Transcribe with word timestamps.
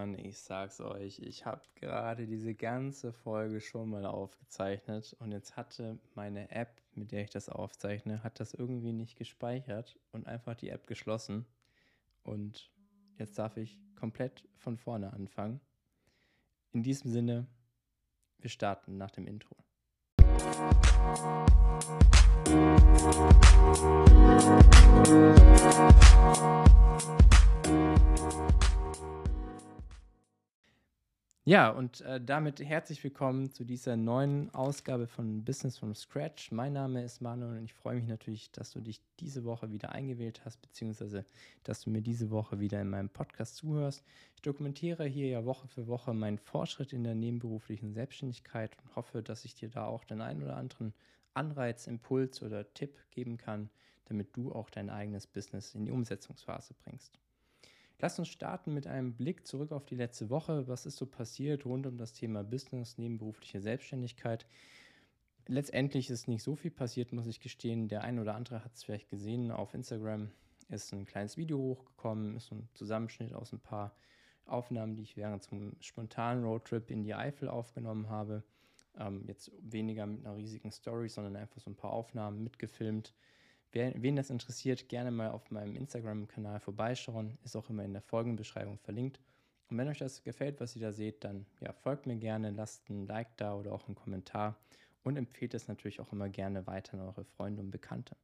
Mann, 0.00 0.18
ich 0.18 0.38
sag's 0.38 0.80
euch, 0.80 1.18
ich 1.18 1.44
habe 1.44 1.60
gerade 1.74 2.26
diese 2.26 2.54
ganze 2.54 3.12
Folge 3.12 3.60
schon 3.60 3.90
mal 3.90 4.06
aufgezeichnet 4.06 5.14
und 5.18 5.30
jetzt 5.30 5.58
hatte 5.58 5.98
meine 6.14 6.50
App, 6.50 6.80
mit 6.94 7.12
der 7.12 7.22
ich 7.22 7.28
das 7.28 7.50
aufzeichne, 7.50 8.22
hat 8.22 8.40
das 8.40 8.54
irgendwie 8.54 8.94
nicht 8.94 9.18
gespeichert 9.18 9.98
und 10.10 10.26
einfach 10.26 10.54
die 10.54 10.70
App 10.70 10.86
geschlossen. 10.86 11.44
Und 12.22 12.72
jetzt 13.18 13.38
darf 13.38 13.58
ich 13.58 13.78
komplett 13.94 14.48
von 14.56 14.78
vorne 14.78 15.12
anfangen. 15.12 15.60
In 16.72 16.82
diesem 16.82 17.10
Sinne, 17.10 17.46
wir 18.38 18.48
starten 18.48 18.96
nach 18.96 19.10
dem 19.10 19.26
Intro. 19.26 19.54
Ja, 31.50 31.70
und 31.70 32.02
äh, 32.02 32.20
damit 32.24 32.60
herzlich 32.60 33.02
willkommen 33.02 33.50
zu 33.50 33.64
dieser 33.64 33.96
neuen 33.96 34.54
Ausgabe 34.54 35.08
von 35.08 35.44
Business 35.44 35.78
from 35.78 35.96
Scratch. 35.96 36.52
Mein 36.52 36.74
Name 36.74 37.02
ist 37.02 37.20
Manuel 37.20 37.58
und 37.58 37.64
ich 37.64 37.74
freue 37.74 37.96
mich 37.96 38.06
natürlich, 38.06 38.52
dass 38.52 38.70
du 38.70 38.78
dich 38.78 39.00
diese 39.18 39.42
Woche 39.42 39.72
wieder 39.72 39.90
eingewählt 39.90 40.42
hast, 40.44 40.62
beziehungsweise 40.62 41.24
dass 41.64 41.80
du 41.80 41.90
mir 41.90 42.02
diese 42.02 42.30
Woche 42.30 42.60
wieder 42.60 42.80
in 42.80 42.88
meinem 42.88 43.08
Podcast 43.08 43.56
zuhörst. 43.56 44.04
Ich 44.36 44.42
dokumentiere 44.42 45.06
hier 45.06 45.26
ja 45.26 45.44
Woche 45.44 45.66
für 45.66 45.88
Woche 45.88 46.14
meinen 46.14 46.38
Fortschritt 46.38 46.92
in 46.92 47.02
der 47.02 47.16
nebenberuflichen 47.16 47.94
Selbstständigkeit 47.94 48.76
und 48.84 48.94
hoffe, 48.94 49.20
dass 49.20 49.44
ich 49.44 49.56
dir 49.56 49.70
da 49.70 49.86
auch 49.86 50.04
den 50.04 50.20
einen 50.20 50.44
oder 50.44 50.56
anderen 50.56 50.94
Anreiz, 51.34 51.88
Impuls 51.88 52.44
oder 52.44 52.72
Tipp 52.74 52.96
geben 53.10 53.38
kann, 53.38 53.70
damit 54.04 54.36
du 54.36 54.52
auch 54.52 54.70
dein 54.70 54.88
eigenes 54.88 55.26
Business 55.26 55.74
in 55.74 55.84
die 55.84 55.90
Umsetzungsphase 55.90 56.74
bringst. 56.84 57.18
Lass 58.02 58.18
uns 58.18 58.28
starten 58.28 58.72
mit 58.72 58.86
einem 58.86 59.12
Blick 59.12 59.46
zurück 59.46 59.72
auf 59.72 59.84
die 59.84 59.94
letzte 59.94 60.30
Woche. 60.30 60.66
Was 60.68 60.86
ist 60.86 60.96
so 60.96 61.04
passiert 61.04 61.66
rund 61.66 61.86
um 61.86 61.98
das 61.98 62.14
Thema 62.14 62.42
Business, 62.42 62.96
nebenberufliche 62.96 63.60
Selbstständigkeit? 63.60 64.46
Letztendlich 65.46 66.08
ist 66.08 66.26
nicht 66.26 66.42
so 66.42 66.54
viel 66.56 66.70
passiert, 66.70 67.12
muss 67.12 67.26
ich 67.26 67.40
gestehen. 67.40 67.88
Der 67.88 68.02
ein 68.02 68.18
oder 68.18 68.34
andere 68.34 68.64
hat 68.64 68.74
es 68.74 68.84
vielleicht 68.84 69.10
gesehen. 69.10 69.50
Auf 69.50 69.74
Instagram 69.74 70.30
ist 70.70 70.94
ein 70.94 71.04
kleines 71.04 71.36
Video 71.36 71.58
hochgekommen, 71.58 72.36
ist 72.36 72.50
ein 72.52 72.70
Zusammenschnitt 72.72 73.34
aus 73.34 73.52
ein 73.52 73.60
paar 73.60 73.94
Aufnahmen, 74.46 74.96
die 74.96 75.02
ich 75.02 75.18
während 75.18 75.42
zum 75.42 75.76
spontanen 75.80 76.44
Roadtrip 76.44 76.90
in 76.90 77.02
die 77.02 77.14
Eifel 77.14 77.50
aufgenommen 77.50 78.08
habe. 78.08 78.44
Ähm, 78.96 79.24
jetzt 79.26 79.52
weniger 79.60 80.06
mit 80.06 80.24
einer 80.24 80.36
riesigen 80.36 80.70
Story, 80.70 81.10
sondern 81.10 81.36
einfach 81.36 81.60
so 81.60 81.68
ein 81.68 81.76
paar 81.76 81.92
Aufnahmen 81.92 82.42
mitgefilmt 82.42 83.12
Wer, 83.72 83.92
wen 84.02 84.16
das 84.16 84.30
interessiert, 84.30 84.88
gerne 84.88 85.10
mal 85.10 85.30
auf 85.30 85.50
meinem 85.50 85.76
Instagram-Kanal 85.76 86.60
vorbeischauen. 86.60 87.38
Ist 87.44 87.56
auch 87.56 87.70
immer 87.70 87.84
in 87.84 87.92
der 87.92 88.02
Folgenbeschreibung 88.02 88.78
verlinkt. 88.78 89.20
Und 89.68 89.78
wenn 89.78 89.88
euch 89.88 89.98
das 89.98 90.24
gefällt, 90.24 90.60
was 90.60 90.74
ihr 90.74 90.82
da 90.82 90.92
seht, 90.92 91.22
dann 91.22 91.46
ja, 91.60 91.72
folgt 91.72 92.06
mir 92.06 92.16
gerne, 92.16 92.50
lasst 92.50 92.90
ein 92.90 93.06
Like 93.06 93.36
da 93.36 93.54
oder 93.54 93.72
auch 93.72 93.86
einen 93.86 93.94
Kommentar 93.94 94.58
und 95.04 95.16
empfehlt 95.16 95.54
es 95.54 95.68
natürlich 95.68 96.00
auch 96.00 96.12
immer 96.12 96.28
gerne 96.28 96.66
weiter 96.66 96.94
an 96.94 97.06
eure 97.06 97.24
Freunde 97.24 97.62
und 97.62 97.70
Bekannte. 97.70 98.16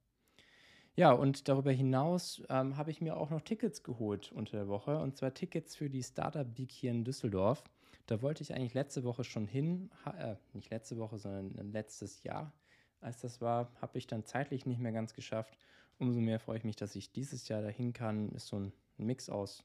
Ja, 0.97 1.13
und 1.13 1.49
darüber 1.49 1.71
hinaus 1.71 2.43
ähm, 2.49 2.77
habe 2.77 2.91
ich 2.91 3.01
mir 3.01 3.17
auch 3.17 3.31
noch 3.31 3.43
Tickets 3.43 3.83
geholt 3.83 4.33
unter 4.33 4.57
der 4.57 4.67
Woche 4.67 4.99
und 4.99 5.17
zwar 5.17 5.35
Tickets 5.35 5.77
für 5.77 5.91
die 5.91 6.03
Startup 6.03 6.47
Week 6.57 6.73
hier 6.73 6.91
in 6.91 7.05
Düsseldorf. 7.05 7.63
Da 8.07 8.23
wollte 8.23 8.43
ich 8.43 8.55
eigentlich 8.55 8.75
letzte 8.75 9.05
Woche 9.05 9.23
schon 9.23 9.47
hin, 9.47 9.91
äh, 10.19 10.37
nicht 10.55 10.71
letzte 10.71 10.97
Woche, 10.97 11.19
sondern 11.19 11.71
letztes 11.71 12.23
Jahr 12.23 12.53
als 13.01 13.21
das 13.21 13.41
war, 13.41 13.71
habe 13.81 13.99
ich 13.99 14.07
dann 14.07 14.25
zeitlich 14.25 14.67
nicht 14.67 14.81
mehr 14.81 14.93
ganz 14.93 15.15
geschafft. 15.15 15.59
Umso 15.99 16.21
mehr 16.21 16.41
freue 16.41 16.59
ich 16.59 16.65
mich, 16.65 16.77
dass 16.77 16.97
ich 16.97 17.13
dieses 17.13 17.49
Jahr 17.49 17.63
dahin 17.63 17.93
kann. 17.93 18.31
Ist 18.33 18.49
so 18.49 18.59
ein 18.59 18.73
Mix 18.99 19.31
aus 19.31 19.65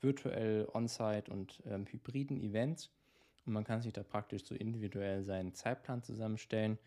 virtuell, 0.00 0.68
on-site 0.72 1.30
und 1.30 1.62
ähm, 1.66 1.86
hybriden 1.86 2.40
Events. 2.40 2.90
Und 3.46 3.52
man 3.52 3.64
kann 3.64 3.80
sich 3.80 3.92
da 3.92 4.02
praktisch 4.02 4.44
so 4.44 4.54
individuell 4.54 5.22
seinen 5.22 5.54
Zeitplan 5.54 6.02
zusammenstellen. 6.02 6.78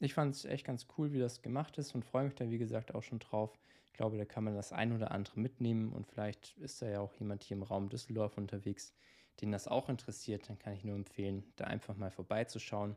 Ich 0.00 0.14
fand 0.14 0.34
es 0.34 0.44
echt 0.44 0.66
ganz 0.66 0.86
cool, 0.98 1.12
wie 1.12 1.18
das 1.18 1.42
gemacht 1.42 1.78
ist 1.78 1.94
und 1.94 2.04
freue 2.04 2.24
mich 2.24 2.34
da, 2.34 2.50
wie 2.50 2.58
gesagt, 2.58 2.94
auch 2.94 3.02
schon 3.02 3.20
drauf. 3.20 3.56
Ich 3.86 3.92
glaube, 3.92 4.18
da 4.18 4.24
kann 4.24 4.44
man 4.44 4.54
das 4.54 4.72
ein 4.72 4.92
oder 4.92 5.12
andere 5.12 5.38
mitnehmen 5.38 5.92
und 5.92 6.06
vielleicht 6.06 6.56
ist 6.58 6.82
da 6.82 6.88
ja 6.88 7.00
auch 7.00 7.12
jemand 7.14 7.44
hier 7.44 7.56
im 7.56 7.62
Raum 7.62 7.88
Düsseldorf 7.88 8.36
unterwegs, 8.36 8.94
den 9.40 9.52
das 9.52 9.68
auch 9.68 9.88
interessiert. 9.88 10.48
Dann 10.48 10.58
kann 10.58 10.72
ich 10.72 10.84
nur 10.84 10.96
empfehlen, 10.96 11.44
da 11.56 11.64
einfach 11.64 11.96
mal 11.96 12.10
vorbeizuschauen. 12.10 12.96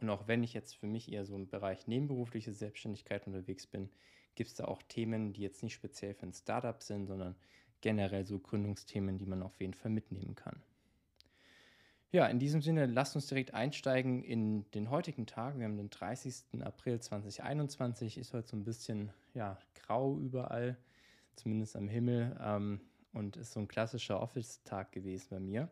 Und 0.00 0.10
auch 0.10 0.28
wenn 0.28 0.42
ich 0.42 0.52
jetzt 0.52 0.76
für 0.76 0.86
mich 0.86 1.10
eher 1.12 1.24
so 1.24 1.34
im 1.34 1.48
Bereich 1.48 1.86
nebenberufliche 1.86 2.52
Selbstständigkeit 2.52 3.26
unterwegs 3.26 3.66
bin, 3.66 3.90
gibt 4.34 4.50
es 4.50 4.56
da 4.56 4.66
auch 4.66 4.82
Themen, 4.82 5.32
die 5.32 5.42
jetzt 5.42 5.62
nicht 5.62 5.74
speziell 5.74 6.14
für 6.14 6.26
ein 6.26 6.32
Startup 6.32 6.82
sind, 6.82 7.06
sondern 7.06 7.34
generell 7.80 8.26
so 8.26 8.38
Gründungsthemen, 8.38 9.18
die 9.18 9.26
man 9.26 9.42
auf 9.42 9.58
jeden 9.60 9.74
Fall 9.74 9.90
mitnehmen 9.90 10.34
kann. 10.34 10.62
Ja, 12.12 12.26
in 12.26 12.38
diesem 12.38 12.62
Sinne, 12.62 12.86
lasst 12.86 13.16
uns 13.16 13.26
direkt 13.26 13.52
einsteigen 13.52 14.22
in 14.22 14.70
den 14.70 14.90
heutigen 14.90 15.26
Tag. 15.26 15.58
Wir 15.58 15.64
haben 15.64 15.76
den 15.76 15.90
30. 15.90 16.62
April 16.62 17.00
2021, 17.00 18.16
ist 18.16 18.32
heute 18.32 18.48
so 18.48 18.56
ein 18.56 18.64
bisschen 18.64 19.12
ja, 19.34 19.58
grau 19.74 20.18
überall, 20.18 20.78
zumindest 21.34 21.76
am 21.76 21.88
Himmel, 21.88 22.38
ähm, 22.40 22.80
und 23.12 23.36
ist 23.36 23.52
so 23.52 23.60
ein 23.60 23.68
klassischer 23.68 24.20
Office-Tag 24.20 24.92
gewesen 24.92 25.28
bei 25.30 25.40
mir. 25.40 25.68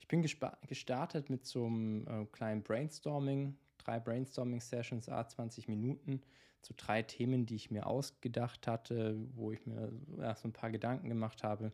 Ich 0.00 0.08
bin 0.08 0.22
gestartet 0.22 1.30
mit 1.30 1.46
so 1.46 1.66
einem 1.66 2.06
äh, 2.06 2.26
kleinen 2.26 2.62
Brainstorming, 2.62 3.56
drei 3.78 3.98
Brainstorming-Sessions, 4.00 5.08
a 5.08 5.26
20 5.26 5.68
Minuten, 5.68 6.20
zu 6.60 6.74
drei 6.74 7.02
Themen, 7.02 7.46
die 7.46 7.54
ich 7.56 7.70
mir 7.70 7.86
ausgedacht 7.86 8.66
hatte, 8.66 9.16
wo 9.34 9.52
ich 9.52 9.64
mir 9.66 9.92
ja, 10.18 10.34
so 10.34 10.48
ein 10.48 10.52
paar 10.52 10.70
Gedanken 10.70 11.08
gemacht 11.08 11.42
habe. 11.44 11.72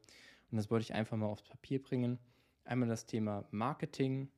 Und 0.51 0.57
das 0.57 0.71
wollte 0.71 0.85
ich 0.85 0.95
einfach 0.95 1.17
mal 1.17 1.27
aufs 1.27 1.43
Papier 1.43 1.83
bringen. 1.83 2.19
Einmal 2.65 2.89
das 2.89 3.07
Thema 3.07 3.45
Marketing, 3.51 4.29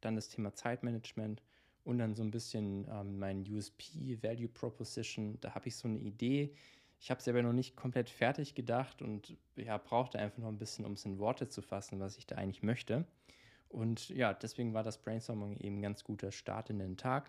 dann 0.00 0.14
das 0.14 0.28
Thema 0.28 0.54
Zeitmanagement 0.54 1.42
und 1.84 1.98
dann 1.98 2.14
so 2.14 2.22
ein 2.22 2.30
bisschen 2.30 2.86
ähm, 2.90 3.18
mein 3.18 3.44
USP, 3.50 4.22
Value 4.22 4.48
Proposition. 4.48 5.38
Da 5.40 5.54
habe 5.54 5.68
ich 5.68 5.76
so 5.76 5.88
eine 5.88 5.98
Idee. 5.98 6.54
Ich 7.00 7.10
habe 7.10 7.20
es 7.20 7.28
aber 7.28 7.42
noch 7.42 7.52
nicht 7.52 7.76
komplett 7.76 8.08
fertig 8.08 8.54
gedacht 8.54 9.02
und 9.02 9.36
ja, 9.56 9.76
brauchte 9.76 10.18
einfach 10.18 10.38
noch 10.38 10.48
ein 10.48 10.58
bisschen, 10.58 10.84
um 10.84 10.92
es 10.92 11.04
in 11.04 11.18
Worte 11.18 11.48
zu 11.48 11.60
fassen, 11.60 12.00
was 12.00 12.16
ich 12.16 12.26
da 12.26 12.36
eigentlich 12.36 12.62
möchte. 12.62 13.04
Und 13.74 14.08
ja, 14.10 14.32
deswegen 14.32 14.72
war 14.72 14.84
das 14.84 14.98
Brainstorming 14.98 15.56
eben 15.56 15.78
ein 15.78 15.82
ganz 15.82 16.04
guter 16.04 16.30
Start 16.30 16.70
in 16.70 16.78
den 16.78 16.96
Tag. 16.96 17.28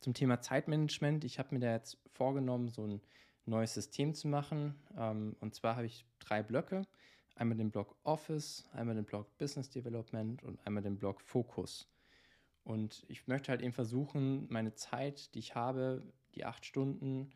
Zum 0.00 0.12
Thema 0.12 0.42
Zeitmanagement, 0.42 1.24
ich 1.24 1.38
habe 1.38 1.54
mir 1.54 1.60
da 1.60 1.72
jetzt 1.72 1.96
vorgenommen, 2.12 2.68
so 2.68 2.86
ein 2.86 3.00
neues 3.46 3.72
System 3.72 4.14
zu 4.14 4.28
machen. 4.28 4.74
Ähm, 4.98 5.34
und 5.40 5.54
zwar 5.54 5.76
habe 5.76 5.86
ich 5.86 6.04
drei 6.18 6.42
Blöcke. 6.42 6.82
Einmal 7.36 7.56
den 7.56 7.70
Block 7.70 7.96
Office, 8.04 8.68
einmal 8.72 8.94
den 8.94 9.06
Block 9.06 9.38
Business 9.38 9.70
Development 9.70 10.42
und 10.42 10.64
einmal 10.66 10.82
den 10.82 10.98
Block 10.98 11.22
Focus. 11.22 11.88
Und 12.62 13.04
ich 13.08 13.26
möchte 13.26 13.50
halt 13.50 13.62
eben 13.62 13.72
versuchen, 13.72 14.46
meine 14.50 14.74
Zeit, 14.74 15.34
die 15.34 15.38
ich 15.38 15.54
habe, 15.54 16.02
die 16.34 16.44
acht 16.44 16.66
Stunden 16.66 17.30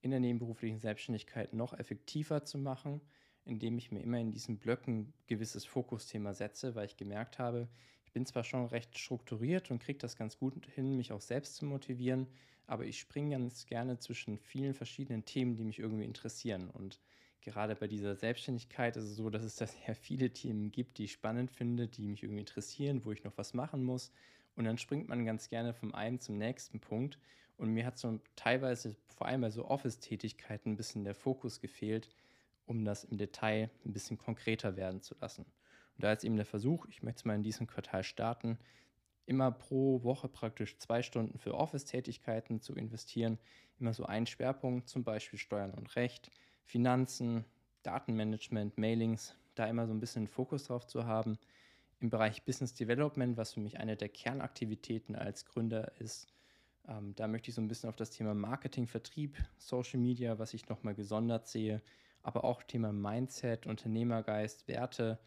in 0.00 0.12
der 0.12 0.20
nebenberuflichen 0.20 0.78
Selbstständigkeit 0.78 1.52
noch 1.52 1.76
effektiver 1.76 2.44
zu 2.44 2.56
machen 2.56 3.00
indem 3.44 3.78
ich 3.78 3.90
mir 3.90 4.00
immer 4.00 4.18
in 4.18 4.30
diesen 4.30 4.58
Blöcken 4.58 5.12
gewisses 5.26 5.64
Fokusthema 5.64 6.34
setze, 6.34 6.74
weil 6.74 6.86
ich 6.86 6.96
gemerkt 6.96 7.38
habe, 7.38 7.68
ich 8.04 8.12
bin 8.12 8.26
zwar 8.26 8.44
schon 8.44 8.66
recht 8.66 8.98
strukturiert 8.98 9.70
und 9.70 9.82
kriege 9.82 9.98
das 9.98 10.16
ganz 10.16 10.38
gut 10.38 10.66
hin, 10.66 10.96
mich 10.96 11.12
auch 11.12 11.20
selbst 11.20 11.56
zu 11.56 11.64
motivieren, 11.64 12.26
aber 12.66 12.84
ich 12.84 13.00
springe 13.00 13.30
ganz 13.30 13.66
gerne 13.66 13.98
zwischen 13.98 14.38
vielen 14.38 14.74
verschiedenen 14.74 15.24
Themen, 15.24 15.56
die 15.56 15.64
mich 15.64 15.78
irgendwie 15.78 16.04
interessieren. 16.04 16.70
Und 16.70 17.00
gerade 17.40 17.74
bei 17.74 17.86
dieser 17.86 18.14
Selbstständigkeit 18.14 18.96
ist 18.96 19.04
es 19.04 19.16
so, 19.16 19.30
dass 19.30 19.42
es 19.42 19.56
da 19.56 19.66
sehr 19.66 19.94
viele 19.94 20.30
Themen 20.30 20.70
gibt, 20.70 20.98
die 20.98 21.04
ich 21.04 21.12
spannend 21.12 21.50
finde, 21.50 21.88
die 21.88 22.06
mich 22.06 22.22
irgendwie 22.22 22.40
interessieren, 22.40 23.04
wo 23.04 23.12
ich 23.12 23.24
noch 23.24 23.36
was 23.36 23.54
machen 23.54 23.82
muss. 23.82 24.12
Und 24.56 24.64
dann 24.64 24.78
springt 24.78 25.08
man 25.08 25.24
ganz 25.24 25.48
gerne 25.48 25.72
vom 25.72 25.94
einen 25.94 26.20
zum 26.20 26.36
nächsten 26.38 26.80
Punkt. 26.80 27.18
Und 27.56 27.70
mir 27.70 27.86
hat 27.86 27.98
so 27.98 28.20
teilweise, 28.36 28.96
vor 29.08 29.26
allem 29.26 29.40
bei 29.40 29.50
so 29.50 29.66
Office-Tätigkeiten, 29.66 30.72
ein 30.72 30.76
bisschen 30.76 31.04
der 31.04 31.14
Fokus 31.14 31.60
gefehlt, 31.60 32.08
um 32.72 32.84
das 32.84 33.04
im 33.04 33.18
Detail 33.18 33.70
ein 33.84 33.92
bisschen 33.92 34.18
konkreter 34.18 34.76
werden 34.76 35.02
zu 35.02 35.14
lassen. 35.20 35.44
Und 35.44 36.04
da 36.04 36.12
ist 36.12 36.24
eben 36.24 36.36
der 36.36 36.46
Versuch, 36.46 36.86
ich 36.86 37.02
möchte 37.02 37.20
es 37.20 37.24
mal 37.24 37.34
in 37.34 37.42
diesem 37.42 37.66
Quartal 37.66 38.02
starten, 38.02 38.58
immer 39.26 39.52
pro 39.52 40.02
Woche 40.02 40.28
praktisch 40.28 40.78
zwei 40.78 41.02
Stunden 41.02 41.38
für 41.38 41.54
Office-Tätigkeiten 41.54 42.60
zu 42.60 42.74
investieren. 42.74 43.38
Immer 43.78 43.92
so 43.92 44.04
ein 44.04 44.26
Schwerpunkt, 44.26 44.88
zum 44.88 45.04
Beispiel 45.04 45.38
Steuern 45.38 45.72
und 45.72 45.94
Recht, 45.96 46.30
Finanzen, 46.64 47.44
Datenmanagement, 47.82 48.78
Mailings, 48.78 49.36
da 49.54 49.66
immer 49.66 49.86
so 49.86 49.92
ein 49.92 50.00
bisschen 50.00 50.26
Fokus 50.26 50.64
drauf 50.64 50.86
zu 50.86 51.06
haben. 51.06 51.38
Im 52.00 52.10
Bereich 52.10 52.42
Business 52.44 52.74
Development, 52.74 53.36
was 53.36 53.54
für 53.54 53.60
mich 53.60 53.78
eine 53.78 53.96
der 53.96 54.08
Kernaktivitäten 54.08 55.14
als 55.14 55.44
Gründer 55.44 55.92
ist, 56.00 56.26
ähm, 56.88 57.14
da 57.14 57.28
möchte 57.28 57.50
ich 57.50 57.54
so 57.54 57.60
ein 57.60 57.68
bisschen 57.68 57.88
auf 57.88 57.96
das 57.96 58.10
Thema 58.10 58.34
Marketing, 58.34 58.88
Vertrieb, 58.88 59.36
Social 59.58 60.00
Media, 60.00 60.38
was 60.38 60.52
ich 60.54 60.68
nochmal 60.68 60.94
gesondert 60.94 61.46
sehe, 61.46 61.80
aber 62.22 62.44
auch 62.44 62.62
Thema 62.62 62.92
Mindset, 62.92 63.66
Unternehmergeist, 63.66 64.68
Werte 64.68 65.18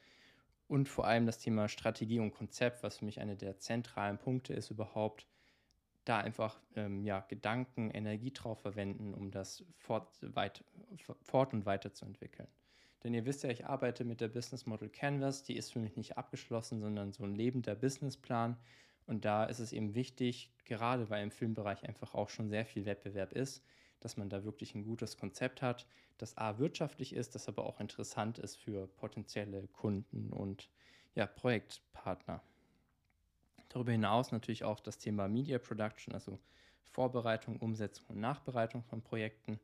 und 0.68 0.90
vor 0.90 1.06
allem 1.06 1.26
das 1.26 1.40
Thema 1.40 1.68
Strategie 1.68 2.20
und 2.20 2.32
Konzept, 2.32 2.84
was 2.84 2.98
für 2.98 3.06
mich 3.06 3.20
eine 3.20 3.36
der 3.36 3.60
zentralen 3.60 4.18
Punkte 4.18 4.54
ist 4.54 4.72
überhaupt, 4.72 5.28
da 6.06 6.20
einfach 6.20 6.60
ähm, 6.76 7.04
ja, 7.04 7.22
Gedanken, 7.22 7.90
Energie 7.92 8.32
drauf 8.32 8.62
verwenden, 8.62 9.14
um 9.14 9.32
das 9.32 9.64
fort, 9.78 10.08
weit, 10.22 10.64
fort 11.22 11.54
und 11.54 11.66
weiterzuentwickeln. 11.66 12.48
Denn 13.04 13.14
ihr 13.14 13.26
wisst 13.26 13.44
ja, 13.44 13.50
ich 13.50 13.66
arbeite 13.66 14.04
mit 14.04 14.22
der 14.22 14.30
Business 14.30 14.66
Model 14.66 14.90
Canvas. 14.90 15.44
Die 15.44 15.56
ist 15.56 15.72
für 15.72 15.80
mich 15.80 15.96
nicht 15.96 16.18
abgeschlossen, 16.18 16.80
sondern 16.80 17.12
so 17.12 17.24
ein 17.24 17.36
lebender 17.36 17.76
Businessplan. 17.76 18.58
Und 19.06 19.26
da 19.26 19.46
ist 19.46 19.60
es 19.60 19.72
eben 19.72 19.94
wichtig, 19.94 20.52
gerade 20.66 21.10
weil 21.10 21.24
im 21.24 21.32
Filmbereich 21.32 21.88
einfach 21.88 22.16
auch 22.16 22.30
schon 22.30 22.50
sehr 22.50 22.66
viel 22.66 22.86
Wettbewerb 22.86 23.34
ist, 23.34 23.64
dass 24.00 24.18
man 24.18 24.30
da 24.30 24.44
wirklich 24.44 24.76
ein 24.76 24.84
gutes 24.84 25.18
Konzept 25.18 25.62
hat, 25.62 25.88
das 26.18 26.38
A 26.38 26.58
wirtschaftlich 26.58 27.14
ist, 27.14 27.36
das 27.36 27.48
aber 27.48 27.66
auch 27.66 27.80
interessant 27.80 28.38
ist 28.40 28.56
für 28.56 28.88
potenzielle 28.88 29.68
Kunden 29.68 30.32
und 30.32 30.70
ja, 31.14 31.26
Projektpartner. 31.26 32.42
Darüber 33.70 33.92
hinaus 33.92 34.32
natürlich 34.32 34.64
auch 34.64 34.80
das 34.80 34.98
Thema 34.98 35.28
Media 35.28 35.60
Production, 35.60 36.14
also 36.14 36.40
Vorbereitung, 36.84 37.58
Umsetzung 37.58 38.06
und 38.08 38.20
Nachbereitung 38.20 38.84
von 38.84 39.02
Projekten. 39.02 39.60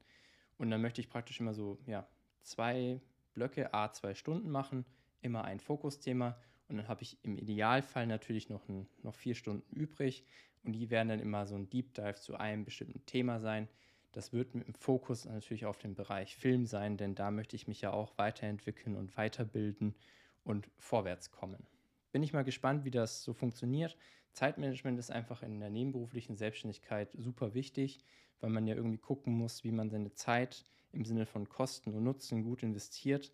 Und 0.57 0.69
dann 0.69 0.81
möchte 0.81 1.01
ich 1.01 1.09
praktisch 1.09 1.39
immer 1.39 1.53
so 1.53 1.79
ja, 1.85 2.05
zwei 2.41 2.99
Blöcke, 3.33 3.73
a 3.73 3.91
zwei 3.93 4.13
Stunden 4.13 4.49
machen, 4.49 4.85
immer 5.21 5.45
ein 5.45 5.59
Fokusthema 5.59 6.37
und 6.71 6.77
dann 6.77 6.87
habe 6.87 7.03
ich 7.03 7.17
im 7.23 7.37
Idealfall 7.37 8.07
natürlich 8.07 8.49
noch, 8.49 8.67
ein, 8.67 8.87
noch 9.03 9.15
vier 9.15 9.35
Stunden 9.35 9.69
übrig 9.75 10.25
und 10.63 10.73
die 10.73 10.89
werden 10.89 11.09
dann 11.09 11.19
immer 11.19 11.45
so 11.45 11.55
ein 11.55 11.69
Deep 11.69 11.93
Dive 11.93 12.15
zu 12.15 12.35
einem 12.35 12.63
bestimmten 12.63 13.05
Thema 13.05 13.39
sein. 13.39 13.67
Das 14.11 14.33
wird 14.33 14.55
mit 14.55 14.67
dem 14.67 14.73
Fokus 14.73 15.25
natürlich 15.25 15.65
auf 15.65 15.77
den 15.77 15.95
Bereich 15.95 16.35
Film 16.35 16.65
sein, 16.65 16.97
denn 16.97 17.15
da 17.15 17.31
möchte 17.31 17.55
ich 17.55 17.67
mich 17.67 17.81
ja 17.81 17.91
auch 17.91 18.17
weiterentwickeln 18.17 18.95
und 18.95 19.15
weiterbilden 19.15 19.95
und 20.43 20.69
vorwärts 20.79 21.31
kommen. 21.31 21.65
Bin 22.11 22.23
ich 22.23 22.33
mal 22.33 22.43
gespannt, 22.43 22.83
wie 22.83 22.91
das 22.91 23.23
so 23.23 23.33
funktioniert. 23.33 23.97
Zeitmanagement 24.33 24.99
ist 24.99 25.11
einfach 25.11 25.43
in 25.43 25.59
der 25.59 25.69
nebenberuflichen 25.69 26.35
Selbstständigkeit 26.35 27.11
super 27.17 27.53
wichtig, 27.53 27.99
weil 28.39 28.49
man 28.49 28.67
ja 28.67 28.75
irgendwie 28.75 28.97
gucken 28.97 29.33
muss, 29.33 29.63
wie 29.63 29.71
man 29.71 29.89
seine 29.89 30.13
Zeit 30.13 30.65
im 30.91 31.05
Sinne 31.05 31.25
von 31.25 31.47
Kosten 31.47 31.93
und 31.93 32.03
Nutzen 32.03 32.43
gut 32.43 32.63
investiert. 32.63 33.31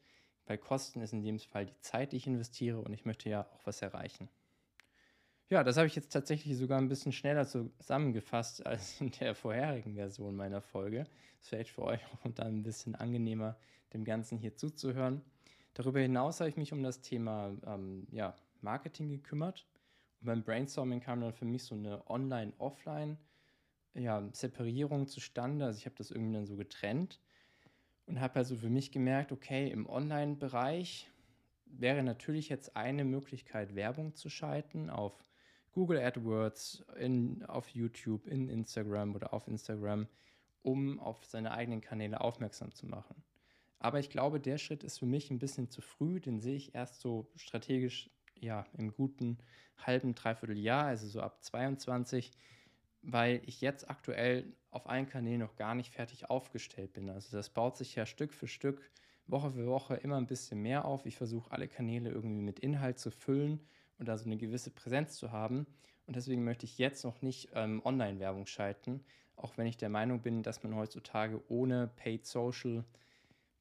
Bei 0.48 0.58
Kosten 0.58 1.02
ist 1.02 1.14
in 1.14 1.22
dem 1.22 1.40
Fall 1.40 1.66
die 1.68 1.80
Zeit, 1.82 2.12
die 2.12 2.18
ich 2.18 2.26
investiere 2.26 2.80
und 2.80 2.94
ich 2.94 3.06
möchte 3.06 3.30
ja 3.30 3.46
auch 3.54 3.66
was 3.66 3.82
erreichen. 3.82 4.30
Ja, 5.50 5.64
das 5.64 5.78
habe 5.78 5.88
ich 5.88 5.96
jetzt 5.96 6.12
tatsächlich 6.12 6.58
sogar 6.58 6.78
ein 6.80 6.90
bisschen 6.90 7.12
schneller 7.12 7.46
zusammengefasst 7.46 8.66
als 8.66 9.00
in 9.00 9.12
der 9.12 9.36
vorherigen 9.36 9.96
Version 9.96 10.36
meiner 10.36 10.62
Folge. 10.62 11.06
Ist 11.40 11.50
vielleicht 11.50 11.70
für 11.70 11.84
euch 11.84 12.02
auch 12.06 12.32
dann 12.34 12.48
ein 12.48 12.64
bisschen 12.64 12.96
angenehmer, 12.96 13.58
dem 13.94 14.04
Ganzen 14.04 14.38
hier 14.38 14.56
zuzuhören. 14.56 15.22
Darüber 15.74 16.00
hinaus 16.00 16.40
habe 16.40 16.50
ich 16.50 16.58
mich 16.58 16.74
um 16.74 16.82
das 16.82 17.02
Thema 17.02 17.56
ähm, 17.66 18.08
ja, 18.12 18.36
Marketing 18.62 19.10
gekümmert. 19.10 19.68
Und 20.20 20.26
beim 20.26 20.44
Brainstorming 20.44 21.02
kam 21.02 21.22
dann 21.22 21.34
für 21.34 21.46
mich 21.46 21.64
so 21.64 21.76
eine 21.76 22.10
Online-Offline- 22.10 23.18
ja, 23.98 24.32
zustande. 24.32 25.66
Also 25.66 25.80
ich 25.80 25.86
habe 25.86 25.96
das 25.96 26.12
irgendwie 26.12 26.34
dann 26.34 26.46
so 26.46 26.56
getrennt 26.56 27.20
und 28.08 28.20
habe 28.20 28.38
also 28.38 28.56
für 28.56 28.70
mich 28.70 28.92
gemerkt, 28.92 29.32
okay, 29.32 29.70
im 29.70 29.88
Online-Bereich 29.88 31.10
wäre 31.66 32.02
natürlich 32.04 32.50
jetzt 32.50 32.76
eine 32.76 33.04
Möglichkeit, 33.04 33.76
Werbung 33.76 34.16
zu 34.16 34.30
schalten 34.30 34.90
auf 34.90 35.14
Google 35.74 36.00
AdWords, 36.00 36.86
in, 36.98 37.44
auf 37.46 37.70
YouTube, 37.70 38.26
in 38.26 38.50
Instagram 38.50 39.14
oder 39.14 39.34
auf 39.34 39.48
Instagram, 39.48 40.08
um 40.64 41.00
auf 41.00 41.24
seine 41.26 41.52
eigenen 41.52 41.82
Kanäle 41.82 42.22
aufmerksam 42.22 42.74
zu 42.74 42.88
machen. 42.88 43.22
Aber 43.80 44.00
ich 44.00 44.10
glaube, 44.10 44.40
der 44.40 44.58
Schritt 44.58 44.84
ist 44.84 44.98
für 44.98 45.06
mich 45.06 45.30
ein 45.30 45.38
bisschen 45.38 45.70
zu 45.70 45.82
früh, 45.82 46.20
den 46.20 46.40
sehe 46.40 46.56
ich 46.56 46.74
erst 46.74 47.00
so 47.00 47.30
strategisch 47.36 48.10
ja, 48.40 48.66
im 48.78 48.92
guten 48.92 49.38
halben, 49.78 50.16
dreiviertel 50.16 50.58
Jahr, 50.58 50.86
also 50.86 51.08
so 51.08 51.22
ab 51.22 51.44
22, 51.44 52.32
weil 53.02 53.42
ich 53.46 53.62
jetzt 53.62 53.90
aktuell 53.90 54.54
auf 54.70 54.90
allen 54.90 55.08
Kanälen 55.08 55.40
noch 55.40 55.56
gar 55.56 55.76
nicht 55.76 55.94
fertig 55.94 56.30
aufgestellt 56.30 56.94
bin. 56.94 57.10
Also 57.10 57.36
das 57.36 57.50
baut 57.50 57.78
sich 57.78 57.96
ja 57.96 58.06
Stück 58.06 58.34
für 58.34 58.48
Stück, 58.48 58.92
Woche 59.28 59.52
für 59.52 59.68
Woche 59.68 59.96
immer 59.96 60.18
ein 60.18 60.28
bisschen 60.28 60.62
mehr 60.62 60.86
auf. 60.86 61.06
Ich 61.06 61.18
versuche 61.18 61.52
alle 61.52 61.68
Kanäle 61.68 62.10
irgendwie 62.10 62.42
mit 62.42 62.60
Inhalt 62.60 63.00
zu 63.00 63.12
füllen 63.12 63.60
und 63.98 64.08
da 64.08 64.18
so 64.18 64.26
eine 64.26 64.38
gewisse 64.38 64.72
Präsenz 64.72 65.16
zu 65.18 65.32
haben. 65.32 65.66
Und 66.06 66.16
deswegen 66.16 66.44
möchte 66.44 66.66
ich 66.66 66.78
jetzt 66.78 67.04
noch 67.04 67.22
nicht 67.22 67.50
ähm, 67.54 67.82
Online-Werbung 67.84 68.46
schalten, 68.46 69.04
auch 69.36 69.58
wenn 69.58 69.68
ich 69.68 69.78
der 69.78 69.90
Meinung 69.90 70.22
bin, 70.22 70.44
dass 70.44 70.64
man 70.64 70.76
heutzutage 70.76 71.42
ohne 71.50 71.88
Paid 71.96 72.26
Social 72.26 72.86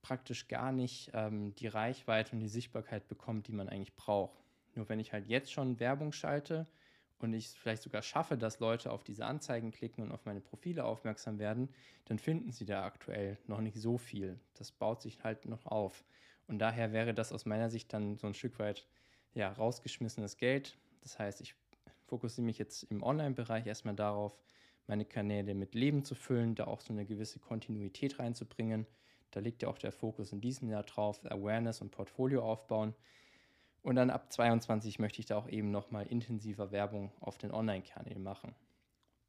praktisch 0.03 0.47
gar 0.47 0.71
nicht 0.71 1.11
ähm, 1.15 1.55
die 1.56 1.67
Reichweite 1.67 2.33
und 2.33 2.41
die 2.41 2.49
Sichtbarkeit 2.49 3.09
bekommt, 3.09 3.49
die 3.49 3.53
man 3.53 3.69
eigentlich 3.69 3.97
braucht. 3.97 4.44
Nur 4.75 4.88
wenn 4.88 5.00
ich 5.00 5.12
halt 5.12 5.27
jetzt 5.27 5.53
schon 5.53 5.81
Werbung 5.81 6.12
schalte 6.12 6.67
und 7.18 7.32
ich 7.32 7.48
vielleicht 7.48 7.82
sogar 7.82 8.02
schaffe, 8.02 8.36
dass 8.36 8.60
Leute 8.60 8.92
auf 8.92 9.02
diese 9.02 9.24
Anzeigen 9.24 9.70
klicken 9.70 10.04
und 10.04 10.12
auf 10.12 10.24
meine 10.24 10.40
Profile 10.40 10.84
aufmerksam 10.84 11.38
werden, 11.38 11.70
dann 12.04 12.18
finden 12.18 12.52
sie 12.52 12.66
da 12.66 12.84
aktuell 12.84 13.38
noch 13.46 13.60
nicht 13.60 13.78
so 13.78 13.98
viel. 13.98 14.38
Das 14.54 14.70
baut 14.72 15.00
sich 15.02 15.24
halt 15.24 15.46
noch 15.46 15.66
auf. 15.66 16.04
Und 16.46 16.58
daher 16.58 16.92
wäre 16.92 17.14
das 17.14 17.32
aus 17.32 17.46
meiner 17.46 17.70
Sicht 17.70 17.92
dann 17.92 18.16
so 18.18 18.26
ein 18.26 18.34
Stück 18.34 18.58
weit 18.58 18.86
ja, 19.34 19.50
rausgeschmissenes 19.50 20.36
Geld. 20.36 20.76
Das 21.02 21.18
heißt, 21.18 21.40
ich 21.40 21.54
fokussiere 22.06 22.44
mich 22.44 22.58
jetzt 22.58 22.84
im 22.84 23.02
Online-Bereich 23.02 23.66
erstmal 23.66 23.94
darauf, 23.94 24.38
meine 24.86 25.04
Kanäle 25.04 25.54
mit 25.54 25.74
Leben 25.74 26.04
zu 26.04 26.14
füllen, 26.14 26.54
da 26.54 26.66
auch 26.66 26.80
so 26.80 26.92
eine 26.92 27.06
gewisse 27.06 27.40
Kontinuität 27.40 28.18
reinzubringen. 28.18 28.86
Da 29.32 29.40
liegt 29.40 29.62
ja 29.62 29.68
auch 29.68 29.78
der 29.78 29.90
Fokus 29.90 30.32
in 30.32 30.40
diesem 30.40 30.68
Jahr 30.68 30.84
drauf, 30.84 31.20
Awareness 31.24 31.80
und 31.80 31.90
Portfolio 31.90 32.44
aufbauen. 32.44 32.94
Und 33.87 33.94
dann 33.94 34.11
ab 34.11 34.33
22 34.33 34.99
möchte 34.99 35.21
ich 35.21 35.27
da 35.27 35.37
auch 35.37 35.49
eben 35.49 35.71
nochmal 35.71 36.09
intensiver 36.09 36.73
Werbung 36.73 37.12
auf 37.21 37.38
den 37.38 37.53
Online-Kanälen 37.53 38.21
machen. 38.21 38.53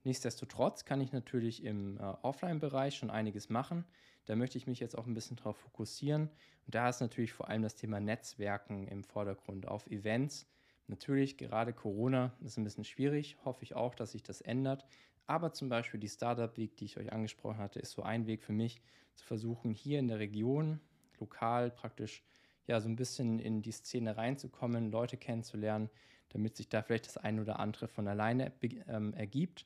Nichtsdestotrotz 0.03 0.83
kann 0.83 0.99
ich 0.99 1.11
natürlich 1.11 1.63
im 1.63 1.97
äh, 1.97 2.01
Offline-Bereich 2.01 2.95
schon 2.95 3.11
einiges 3.11 3.49
machen. 3.49 3.85
Da 4.25 4.35
möchte 4.35 4.57
ich 4.57 4.65
mich 4.65 4.79
jetzt 4.79 4.97
auch 4.97 5.05
ein 5.05 5.13
bisschen 5.13 5.37
drauf 5.37 5.57
fokussieren. 5.57 6.31
Und 6.65 6.73
da 6.73 6.89
ist 6.89 7.01
natürlich 7.01 7.33
vor 7.33 7.49
allem 7.49 7.61
das 7.61 7.75
Thema 7.75 7.99
Netzwerken 7.99 8.87
im 8.87 9.03
Vordergrund 9.03 9.67
auf 9.67 9.85
Events. 9.91 10.47
Natürlich, 10.87 11.37
gerade 11.37 11.71
Corona 11.71 12.33
ist 12.43 12.57
ein 12.57 12.63
bisschen 12.63 12.83
schwierig. 12.83 13.37
Hoffe 13.45 13.61
ich 13.61 13.75
auch, 13.75 13.93
dass 13.93 14.13
sich 14.13 14.23
das 14.23 14.41
ändert. 14.41 14.87
Aber 15.27 15.53
zum 15.53 15.69
Beispiel 15.69 15.99
die 15.99 16.09
Startup 16.09 16.57
Week, 16.57 16.75
die 16.77 16.85
ich 16.85 16.97
euch 16.97 17.13
angesprochen 17.13 17.59
hatte, 17.59 17.77
ist 17.77 17.91
so 17.91 18.01
ein 18.01 18.25
Weg 18.25 18.41
für 18.41 18.53
mich, 18.53 18.81
zu 19.13 19.23
versuchen, 19.23 19.71
hier 19.71 19.99
in 19.99 20.07
der 20.07 20.17
Region 20.17 20.79
lokal 21.19 21.69
praktisch 21.69 22.23
ja, 22.67 22.79
so 22.79 22.89
ein 22.89 22.95
bisschen 22.95 23.39
in 23.39 23.61
die 23.61 23.71
Szene 23.71 24.17
reinzukommen, 24.17 24.91
Leute 24.91 25.17
kennenzulernen, 25.17 25.89
damit 26.29 26.57
sich 26.57 26.69
da 26.69 26.81
vielleicht 26.81 27.07
das 27.07 27.17
eine 27.17 27.41
oder 27.41 27.59
andere 27.59 27.87
von 27.87 28.07
alleine 28.07 28.51
ähm, 28.87 29.13
ergibt. 29.13 29.65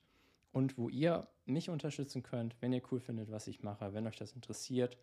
Und 0.51 0.77
wo 0.77 0.89
ihr 0.89 1.27
mich 1.45 1.69
unterstützen 1.69 2.23
könnt, 2.23 2.55
wenn 2.61 2.73
ihr 2.73 2.81
cool 2.91 2.99
findet, 2.99 3.31
was 3.31 3.47
ich 3.47 3.63
mache, 3.63 3.93
wenn 3.93 4.05
euch 4.05 4.17
das 4.17 4.33
interessiert, 4.33 4.97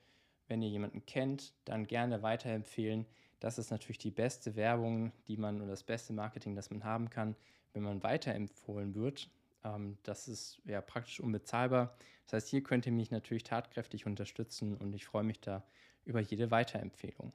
wenn 0.46 0.62
ihr 0.62 0.68
jemanden 0.68 1.04
kennt, 1.06 1.52
dann 1.64 1.86
gerne 1.86 2.22
weiterempfehlen. 2.22 3.06
Das 3.40 3.58
ist 3.58 3.70
natürlich 3.70 3.98
die 3.98 4.10
beste 4.10 4.56
Werbung, 4.56 5.12
die 5.26 5.36
man 5.36 5.60
oder 5.60 5.70
das 5.70 5.82
beste 5.82 6.12
Marketing, 6.12 6.54
das 6.54 6.70
man 6.70 6.84
haben 6.84 7.10
kann, 7.10 7.34
wenn 7.72 7.82
man 7.82 8.02
weiterempfohlen 8.02 8.94
wird. 8.94 9.30
Ähm, 9.64 9.98
das 10.02 10.28
ist 10.28 10.60
ja 10.64 10.80
praktisch 10.80 11.20
unbezahlbar. 11.20 11.96
Das 12.26 12.34
heißt, 12.34 12.48
hier 12.48 12.62
könnt 12.62 12.86
ihr 12.86 12.92
mich 12.92 13.10
natürlich 13.10 13.44
tatkräftig 13.44 14.06
unterstützen 14.06 14.76
und 14.76 14.92
ich 14.94 15.06
freue 15.06 15.24
mich 15.24 15.40
da 15.40 15.64
über 16.04 16.20
jede 16.20 16.50
Weiterempfehlung. 16.50 17.32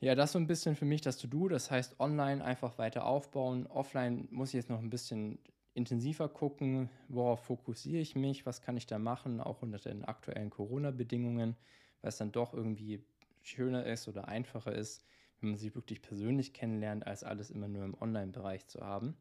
Ja, 0.00 0.14
das 0.14 0.32
so 0.32 0.38
ein 0.38 0.46
bisschen 0.46 0.76
für 0.76 0.86
mich 0.86 1.02
das 1.02 1.18
To-Do. 1.18 1.48
Das 1.48 1.70
heißt, 1.70 2.00
online 2.00 2.42
einfach 2.42 2.78
weiter 2.78 3.04
aufbauen. 3.04 3.66
Offline 3.66 4.28
muss 4.30 4.48
ich 4.48 4.54
jetzt 4.54 4.70
noch 4.70 4.80
ein 4.80 4.90
bisschen 4.90 5.38
intensiver 5.74 6.28
gucken, 6.28 6.88
worauf 7.08 7.44
fokussiere 7.44 8.00
ich 8.00 8.16
mich, 8.16 8.46
was 8.46 8.62
kann 8.62 8.76
ich 8.76 8.86
da 8.86 8.98
machen, 8.98 9.40
auch 9.40 9.62
unter 9.62 9.78
den 9.78 10.04
aktuellen 10.04 10.50
Corona-Bedingungen, 10.50 11.56
weil 12.00 12.08
es 12.08 12.16
dann 12.16 12.32
doch 12.32 12.54
irgendwie 12.54 13.04
schöner 13.42 13.84
ist 13.86 14.08
oder 14.08 14.26
einfacher 14.26 14.74
ist, 14.74 15.04
wenn 15.40 15.50
man 15.50 15.58
sich 15.58 15.74
wirklich 15.74 16.02
persönlich 16.02 16.52
kennenlernt, 16.54 17.06
als 17.06 17.22
alles 17.22 17.50
immer 17.50 17.68
nur 17.68 17.84
im 17.84 17.94
Online-Bereich 18.00 18.66
zu 18.66 18.80
haben. 18.80 19.16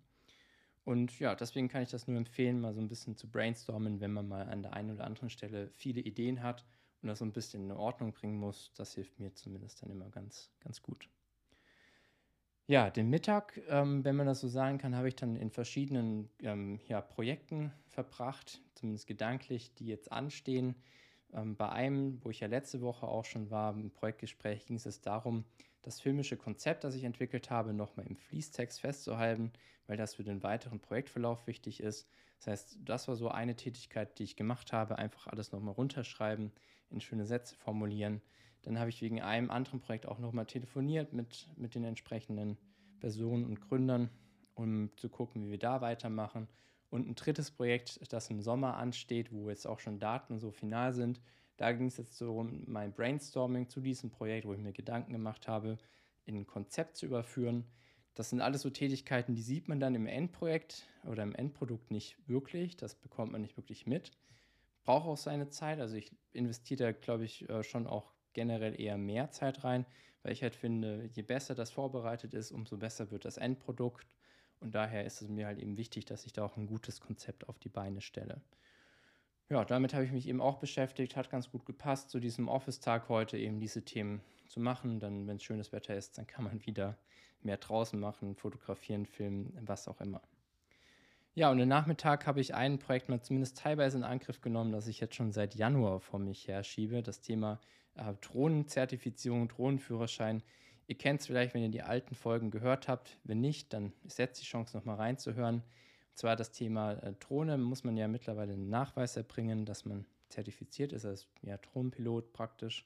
Und 0.86 1.20
ja, 1.20 1.36
deswegen 1.36 1.68
kann 1.68 1.84
ich 1.84 1.90
das 1.92 2.08
nur 2.08 2.18
empfehlen, 2.18 2.62
mal 2.62 2.74
so 2.74 2.82
ein 2.82 2.88
bisschen 2.88 3.16
zu 3.18 3.30
brainstormen, 3.30 4.00
wenn 4.02 4.12
man 4.14 4.28
mal 4.28 4.48
an 4.50 4.64
der 4.64 4.74
einen 4.74 4.92
oder 4.92 5.06
anderen 5.06 5.30
Stelle 5.30 5.70
viele 5.76 6.02
Ideen 6.02 6.42
hat 6.42 6.66
und 7.02 7.08
das 7.08 7.20
so 7.20 7.26
ein 7.26 7.32
bisschen 7.32 7.70
in 7.70 7.72
Ordnung 7.72 8.14
bringen 8.14 8.38
muss, 8.38 8.72
das 8.76 8.94
hilft 8.94 9.20
mir 9.20 9.34
zumindest 9.34 9.82
dann 9.82 9.90
immer 9.90 10.10
ganz, 10.10 10.52
ganz 10.60 10.82
gut. 10.82 11.10
Ja, 12.68 12.92
den 12.92 13.10
Mittag, 13.10 13.60
ähm, 13.68 14.04
wenn 14.06 14.16
man 14.16 14.28
das 14.28 14.42
so 14.42 14.48
sagen 14.48 14.78
kann, 14.78 14.96
habe 14.96 15.08
ich 15.08 15.16
dann 15.16 15.36
in 15.36 15.50
verschiedenen 15.50 16.30
ähm, 16.44 16.80
ja, 16.88 17.02
Projekten 17.02 17.74
verbracht, 17.88 18.62
zumindest 18.76 19.08
gedanklich, 19.08 19.74
die 19.74 19.88
jetzt 19.88 20.12
anstehen. 20.12 20.76
Ähm, 21.34 21.56
bei 21.56 21.70
einem, 21.70 22.24
wo 22.24 22.30
ich 22.30 22.42
ja 22.42 22.48
letzte 22.48 22.82
Woche 22.82 23.08
auch 23.08 23.26
schon 23.26 23.50
war, 23.50 23.74
im 23.74 23.90
Projektgespräch, 23.90 24.68
ging 24.68 24.76
es 24.76 25.02
darum, 25.02 25.46
das 25.82 26.00
filmische 26.00 26.38
Konzept, 26.38 26.84
das 26.84 26.94
ich 26.94 27.06
entwickelt 27.06 27.50
habe, 27.50 27.74
nochmal 27.74 28.06
im 28.06 28.18
Fließtext 28.18 28.82
festzuhalten, 28.82 29.52
weil 29.88 29.98
das 29.98 30.14
für 30.14 30.24
den 30.24 30.44
weiteren 30.44 30.80
Projektverlauf 30.80 31.48
wichtig 31.48 31.82
ist. 31.82 32.08
Das 32.38 32.48
heißt, 32.48 32.78
das 32.86 33.08
war 33.08 33.16
so 33.16 33.30
eine 33.30 33.56
Tätigkeit, 33.56 34.20
die 34.20 34.24
ich 34.24 34.36
gemacht 34.36 34.74
habe, 34.74 35.00
einfach 35.00 35.26
alles 35.26 35.52
nochmal 35.52 35.74
runterschreiben, 35.74 36.52
in 36.92 37.02
schöne 37.02 37.26
Sätze 37.26 37.56
formulieren. 37.56 38.22
Dann 38.64 38.80
habe 38.80 38.90
ich 38.90 39.02
wegen 39.02 39.22
einem 39.22 39.50
anderen 39.52 39.80
Projekt 39.80 40.06
auch 40.06 40.20
nochmal 40.20 40.46
telefoniert 40.46 41.14
mit, 41.14 41.48
mit 41.56 41.76
den 41.76 41.84
entsprechenden 41.84 42.58
Personen 43.00 43.46
und 43.46 43.62
Gründern, 43.62 44.10
um 44.56 44.90
zu 44.98 45.10
gucken, 45.10 45.46
wie 45.46 45.52
wir 45.52 45.60
da 45.60 45.82
weitermachen. 45.82 46.48
Und 46.90 47.08
ein 47.08 47.16
drittes 47.16 47.52
Projekt, 47.52 48.00
das 48.12 48.30
im 48.30 48.42
Sommer 48.42 48.78
ansteht, 48.78 49.32
wo 49.32 49.50
jetzt 49.50 49.68
auch 49.68 49.80
schon 49.80 50.00
Daten 50.00 50.40
so 50.40 50.52
final 50.52 50.94
sind, 50.94 51.22
Da 51.60 51.74
ging 51.74 51.88
es 51.88 51.98
jetzt 51.98 52.18
so 52.18 52.38
um 52.38 52.64
mein 52.68 52.94
Brainstorming 52.94 53.68
zu 53.68 53.82
diesem 53.82 54.10
Projekt, 54.12 54.46
wo 54.48 54.54
ich 54.54 54.62
mir 54.62 54.72
Gedanken 54.72 55.12
gemacht 55.12 55.50
habe, 55.50 55.78
in 56.24 56.38
ein 56.38 56.48
Konzept 56.48 56.96
zu 56.96 57.06
überführen. 57.06 57.66
Das 58.16 58.30
sind 58.30 58.40
alles 58.40 58.62
so 58.62 58.70
Tätigkeiten, 58.70 59.36
die 59.36 59.42
sieht 59.42 59.68
man 59.68 59.82
dann 59.82 59.94
im 59.94 60.08
Endprojekt 60.08 60.88
oder 61.06 61.22
im 61.22 61.36
Endprodukt 61.36 61.92
nicht 61.92 62.16
wirklich. 62.30 62.78
Das 62.78 62.96
bekommt 62.96 63.34
man 63.34 63.42
nicht 63.42 63.58
wirklich 63.58 63.86
mit. 63.86 64.12
Braucht 64.90 65.08
auch 65.08 65.18
seine 65.18 65.50
Zeit. 65.50 65.80
Also 65.80 65.98
ich 65.98 66.12
investiere 66.34 66.86
da, 66.86 67.00
glaube 67.00 67.24
ich, 67.24 67.48
äh, 67.48 67.62
schon 67.62 67.86
auch 67.86 68.12
generell 68.34 68.82
eher 68.82 68.98
mehr 68.98 69.30
Zeit 69.30 69.64
rein, 69.64 69.86
weil 70.24 70.32
ich 70.32 70.42
halt 70.42 70.56
finde, 70.56 71.08
je 71.14 71.22
besser 71.22 71.54
das 71.54 71.70
vorbereitet 71.70 72.34
ist, 72.34 72.52
umso 72.52 72.76
besser 72.76 73.12
wird 73.12 73.24
das 73.24 73.38
Endprodukt. 73.38 74.08
Und 74.60 74.74
daher 74.74 75.06
ist 75.06 75.22
es 75.22 75.30
mir 75.30 75.46
halt 75.46 75.60
eben 75.60 75.78
wichtig, 75.78 76.06
dass 76.06 76.26
ich 76.26 76.34
da 76.34 76.44
auch 76.44 76.58
ein 76.58 76.66
gutes 76.66 77.02
Konzept 77.02 77.48
auf 77.48 77.60
die 77.60 77.70
Beine 77.70 78.02
stelle. 78.02 78.42
Ja, 79.48 79.64
damit 79.64 79.94
habe 79.94 80.06
ich 80.06 80.12
mich 80.12 80.28
eben 80.28 80.42
auch 80.42 80.58
beschäftigt, 80.58 81.16
hat 81.16 81.30
ganz 81.30 81.52
gut 81.52 81.68
gepasst, 81.68 82.10
zu 82.10 82.20
diesem 82.20 82.48
Office-Tag 82.48 83.10
heute 83.10 83.38
eben 83.38 83.60
diese 83.60 83.86
Themen 83.86 84.24
zu 84.48 84.60
machen. 84.60 85.00
Dann, 85.00 85.28
wenn 85.28 85.36
es 85.36 85.44
schönes 85.44 85.72
Wetter 85.72 85.96
ist, 85.96 86.18
dann 86.18 86.26
kann 86.26 86.46
man 86.46 86.66
wieder 86.66 86.98
mehr 87.44 87.58
draußen 87.58 88.00
machen, 88.00 88.36
fotografieren, 88.36 89.06
filmen, 89.06 89.56
was 89.62 89.88
auch 89.88 90.02
immer. 90.02 90.24
Ja, 91.40 91.50
und 91.50 91.62
am 91.62 91.70
Nachmittag 91.70 92.28
habe 92.28 92.42
ich 92.42 92.54
ein 92.54 92.80
Projekt 92.80 93.08
mal 93.08 93.22
zumindest 93.22 93.58
teilweise 93.58 93.98
in 93.98 94.04
Angriff 94.04 94.42
genommen, 94.42 94.74
das 94.74 94.88
ich 94.88 95.00
jetzt 95.00 95.16
schon 95.16 95.32
seit 95.32 95.56
Januar 95.56 96.02
vor 96.02 96.20
mich 96.20 96.50
herschiebe. 96.50 97.02
Das 97.02 97.22
Thema 97.22 97.62
äh, 97.96 98.14
Drohnenzertifizierung, 98.20 99.48
Drohnenführerschein. 99.48 100.44
Ihr 100.88 100.98
kennt 100.98 101.22
es 101.22 101.28
vielleicht, 101.28 101.54
wenn 101.54 101.64
ihr 101.64 101.70
die 101.70 101.82
alten 101.82 102.14
Folgen 102.14 102.52
gehört 102.52 102.90
habt. 102.90 103.18
Wenn 103.24 103.40
nicht, 103.40 103.72
dann 103.72 103.94
ist 104.04 104.20
jetzt 104.20 104.42
die 104.42 104.46
Chance, 104.46 104.76
nochmal 104.76 104.98
reinzuhören. 104.98 105.64
Und 105.64 105.64
zwar 106.18 106.36
das 106.36 106.52
Thema 106.52 106.96
äh, 106.96 107.14
Drohne 107.14 107.58
muss 107.58 107.86
man 107.86 107.96
ja 107.96 108.10
mittlerweile 108.10 108.52
einen 108.52 108.70
Nachweis 108.70 109.16
erbringen, 109.16 109.66
dass 109.66 109.86
man 109.86 110.06
zertifiziert 110.28 110.92
ist 110.92 111.06
als 111.06 111.30
ja, 111.42 111.56
Drohnenpilot 111.56 112.34
praktisch. 112.34 112.86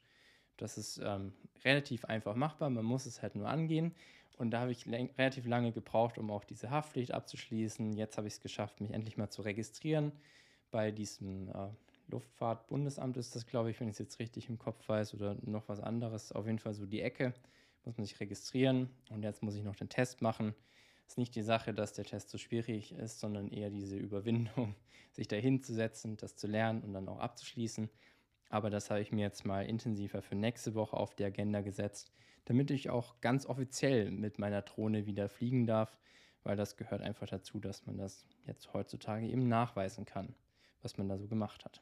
Das 0.58 0.78
ist 0.78 1.02
ähm, 1.04 1.34
relativ 1.66 2.06
einfach 2.06 2.36
machbar, 2.36 2.70
man 2.70 2.86
muss 2.86 3.08
es 3.08 3.24
halt 3.24 3.34
nur 3.34 3.50
angehen. 3.50 3.96
Und 4.38 4.52
da 4.52 4.62
habe 4.62 4.72
ich 4.72 4.88
relativ 4.88 5.46
lange 5.46 5.72
gebraucht, 5.72 6.18
um 6.18 6.32
auch 6.32 6.44
diese 6.44 6.70
Haftpflicht 6.70 7.14
abzuschließen. 7.14 7.94
Jetzt 7.94 8.18
habe 8.18 8.28
ich 8.28 8.34
es 8.34 8.42
geschafft, 8.42 8.82
mich 8.82 8.92
endlich 8.92 9.18
mal 9.18 9.30
zu 9.30 9.42
registrieren 9.44 10.12
bei 10.74 10.92
diesem 10.92 11.50
äh, 11.50 11.70
Luftfahrtbundesamt 12.08 13.16
ist 13.16 13.36
das, 13.36 13.46
glaube 13.46 13.70
ich, 13.70 13.80
wenn 13.80 13.88
ich 13.88 13.94
es 13.94 14.00
jetzt 14.00 14.20
richtig 14.20 14.50
im 14.50 14.58
Kopf 14.58 14.90
weiß, 14.90 15.14
oder 15.14 15.38
noch 15.44 15.70
was 15.70 15.80
anderes. 15.80 16.32
Auf 16.32 16.48
jeden 16.48 16.60
Fall 16.60 16.74
so 16.74 16.86
die 16.86 17.02
Ecke. 17.02 17.34
Muss 17.86 17.98
man 17.98 18.06
sich 18.06 18.20
registrieren 18.20 18.90
und 19.10 19.24
jetzt 19.24 19.44
muss 19.44 19.56
ich 19.56 19.64
noch 19.64 19.76
den 19.76 19.90
Test 19.90 20.22
machen. 20.22 20.56
Ist 21.08 21.18
nicht 21.18 21.36
die 21.36 21.42
Sache, 21.42 21.74
dass 21.74 21.94
der 21.94 22.06
Test 22.06 22.30
so 22.30 22.38
schwierig 22.38 22.94
ist, 22.94 23.20
sondern 23.20 23.50
eher 23.50 23.70
diese 23.70 23.98
Überwindung, 23.98 24.76
sich 25.12 25.28
da 25.28 25.36
hinzusetzen, 25.36 26.18
das 26.18 26.36
zu 26.36 26.48
lernen 26.48 26.82
und 26.82 26.94
dann 26.94 27.08
auch 27.08 27.20
abzuschließen. 27.20 27.90
Aber 28.54 28.70
das 28.70 28.92
habe 28.92 29.02
ich 29.02 29.12
mir 29.12 29.22
jetzt 29.22 29.48
mal 29.48 29.66
intensiver 29.66 30.22
für 30.22 30.36
nächste 30.36 30.76
Woche 30.76 30.96
auf 30.96 31.16
die 31.16 31.24
Agenda 31.26 31.62
gesetzt, 31.62 32.14
damit 32.46 32.70
ich 32.70 32.92
auch 32.92 33.20
ganz 33.20 33.48
offiziell 33.48 34.12
mit 34.12 34.38
meiner 34.38 34.62
Drohne 34.62 35.08
wieder 35.08 35.28
fliegen 35.28 35.66
darf, 35.66 35.98
weil 36.44 36.56
das 36.56 36.78
gehört 36.78 37.02
einfach 37.02 37.26
dazu, 37.26 37.60
dass 37.60 37.88
man 37.88 37.98
das 37.98 38.28
jetzt 38.46 38.72
heutzutage 38.72 39.26
eben 39.26 39.48
nachweisen 39.48 40.06
kann, 40.06 40.36
was 40.84 41.00
man 41.00 41.10
da 41.10 41.18
so 41.18 41.28
gemacht 41.28 41.66
hat. 41.66 41.82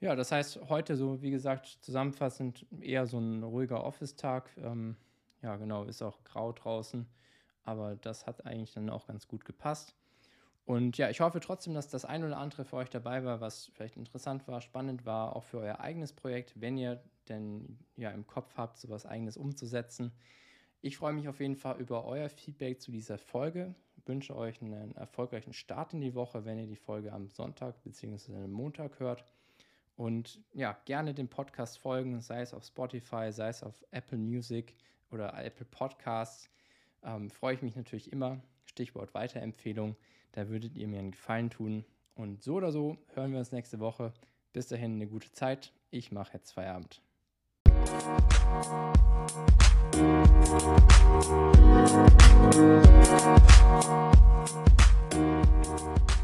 Ja, 0.00 0.16
das 0.16 0.32
heißt, 0.32 0.58
heute 0.68 0.96
so, 0.96 1.22
wie 1.22 1.30
gesagt, 1.30 1.66
zusammenfassend 1.82 2.66
eher 2.80 3.06
so 3.06 3.20
ein 3.20 3.44
ruhiger 3.44 3.84
Office-Tag. 3.84 4.50
Ähm, 4.56 4.96
ja, 5.40 5.54
genau, 5.54 5.84
ist 5.84 6.02
auch 6.02 6.24
grau 6.24 6.50
draußen, 6.50 7.06
aber 7.62 7.94
das 7.94 8.26
hat 8.26 8.44
eigentlich 8.44 8.72
dann 8.72 8.90
auch 8.90 9.06
ganz 9.06 9.28
gut 9.28 9.44
gepasst. 9.44 9.94
Und 10.68 10.98
ja, 10.98 11.08
ich 11.08 11.22
hoffe 11.22 11.40
trotzdem, 11.40 11.72
dass 11.72 11.88
das 11.88 12.04
ein 12.04 12.22
oder 12.24 12.36
andere 12.36 12.62
für 12.66 12.76
euch 12.76 12.90
dabei 12.90 13.24
war, 13.24 13.40
was 13.40 13.70
vielleicht 13.72 13.96
interessant 13.96 14.46
war, 14.46 14.60
spannend 14.60 15.06
war, 15.06 15.34
auch 15.34 15.44
für 15.44 15.60
euer 15.60 15.80
eigenes 15.80 16.12
Projekt, 16.12 16.60
wenn 16.60 16.76
ihr 16.76 17.02
denn 17.30 17.78
ja 17.96 18.10
im 18.10 18.26
Kopf 18.26 18.54
habt, 18.58 18.76
sowas 18.76 19.06
eigenes 19.06 19.38
umzusetzen. 19.38 20.12
Ich 20.82 20.98
freue 20.98 21.14
mich 21.14 21.26
auf 21.26 21.40
jeden 21.40 21.56
Fall 21.56 21.80
über 21.80 22.04
euer 22.04 22.28
Feedback 22.28 22.82
zu 22.82 22.92
dieser 22.92 23.16
Folge. 23.16 23.74
Ich 23.96 24.06
wünsche 24.06 24.36
euch 24.36 24.60
einen 24.60 24.94
erfolgreichen 24.94 25.54
Start 25.54 25.94
in 25.94 26.02
die 26.02 26.14
Woche, 26.14 26.44
wenn 26.44 26.58
ihr 26.58 26.66
die 26.66 26.76
Folge 26.76 27.14
am 27.14 27.28
Sonntag 27.28 27.82
bzw. 27.82 28.34
am 28.34 28.52
Montag 28.52 29.00
hört. 29.00 29.24
Und 29.96 30.38
ja, 30.52 30.78
gerne 30.84 31.14
dem 31.14 31.28
Podcast 31.28 31.78
folgen, 31.78 32.20
sei 32.20 32.42
es 32.42 32.52
auf 32.52 32.66
Spotify, 32.66 33.32
sei 33.32 33.48
es 33.48 33.62
auf 33.62 33.86
Apple 33.90 34.18
Music 34.18 34.76
oder 35.10 35.32
Apple 35.42 35.64
Podcasts. 35.64 36.50
Ähm, 37.02 37.30
freue 37.30 37.54
ich 37.54 37.62
mich 37.62 37.74
natürlich 37.74 38.12
immer. 38.12 38.42
Stichwort 38.66 39.14
Weiterempfehlung. 39.14 39.96
Da 40.32 40.48
würdet 40.48 40.76
ihr 40.76 40.88
mir 40.88 40.98
einen 40.98 41.12
Gefallen 41.12 41.50
tun. 41.50 41.84
Und 42.14 42.42
so 42.42 42.54
oder 42.54 42.72
so 42.72 42.98
hören 43.14 43.32
wir 43.32 43.38
uns 43.38 43.52
nächste 43.52 43.80
Woche. 43.80 44.12
Bis 44.52 44.68
dahin 44.68 44.94
eine 44.94 45.06
gute 45.06 45.32
Zeit. 45.32 45.72
Ich 45.90 46.12
mache 46.12 46.34
jetzt 46.34 46.52
Feierabend. 46.52 47.00
Thank 52.50 53.30
you. 56.10 56.17